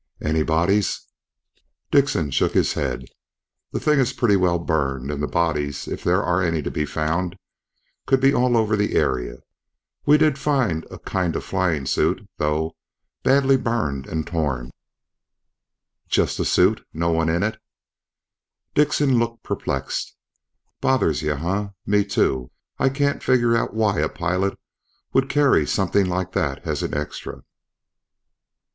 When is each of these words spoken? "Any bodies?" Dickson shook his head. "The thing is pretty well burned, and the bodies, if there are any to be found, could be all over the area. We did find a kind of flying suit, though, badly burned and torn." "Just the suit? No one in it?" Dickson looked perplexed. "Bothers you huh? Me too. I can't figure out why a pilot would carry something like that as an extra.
"Any 0.19 0.41
bodies?" 0.41 1.05
Dickson 1.91 2.31
shook 2.31 2.53
his 2.53 2.73
head. 2.73 3.05
"The 3.71 3.79
thing 3.79 3.99
is 3.99 4.13
pretty 4.13 4.35
well 4.35 4.57
burned, 4.57 5.11
and 5.11 5.21
the 5.21 5.27
bodies, 5.27 5.87
if 5.87 6.03
there 6.03 6.23
are 6.23 6.41
any 6.41 6.63
to 6.63 6.71
be 6.71 6.87
found, 6.87 7.37
could 8.07 8.19
be 8.19 8.33
all 8.33 8.57
over 8.57 8.75
the 8.75 8.95
area. 8.95 9.43
We 10.07 10.17
did 10.17 10.39
find 10.39 10.87
a 10.89 10.97
kind 10.97 11.35
of 11.35 11.43
flying 11.43 11.85
suit, 11.85 12.27
though, 12.37 12.75
badly 13.21 13.57
burned 13.57 14.07
and 14.07 14.25
torn." 14.25 14.71
"Just 16.09 16.39
the 16.39 16.45
suit? 16.45 16.83
No 16.93 17.11
one 17.11 17.29
in 17.29 17.43
it?" 17.43 17.59
Dickson 18.73 19.19
looked 19.19 19.43
perplexed. 19.43 20.15
"Bothers 20.79 21.21
you 21.21 21.35
huh? 21.35 21.73
Me 21.85 22.03
too. 22.03 22.49
I 22.79 22.89
can't 22.89 23.21
figure 23.21 23.55
out 23.55 23.75
why 23.75 23.99
a 23.99 24.09
pilot 24.09 24.57
would 25.13 25.29
carry 25.29 25.67
something 25.67 26.07
like 26.07 26.31
that 26.31 26.65
as 26.65 26.81
an 26.81 26.95
extra. 26.95 27.43